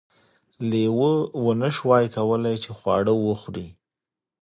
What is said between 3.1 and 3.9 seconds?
وخوري.